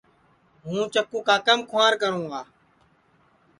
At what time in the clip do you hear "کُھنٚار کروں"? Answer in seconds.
1.69-2.25